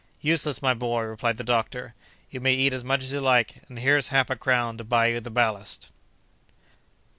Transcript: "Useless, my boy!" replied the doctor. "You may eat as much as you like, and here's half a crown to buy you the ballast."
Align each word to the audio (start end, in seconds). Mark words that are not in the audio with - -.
"Useless, 0.21 0.63
my 0.63 0.73
boy!" 0.73 1.01
replied 1.03 1.37
the 1.37 1.43
doctor. 1.43 1.93
"You 2.31 2.41
may 2.41 2.55
eat 2.55 2.73
as 2.73 2.83
much 2.83 3.03
as 3.03 3.13
you 3.13 3.21
like, 3.21 3.61
and 3.69 3.77
here's 3.77 4.07
half 4.07 4.31
a 4.31 4.35
crown 4.35 4.79
to 4.79 4.83
buy 4.83 5.05
you 5.05 5.19
the 5.19 5.29
ballast." 5.29 5.89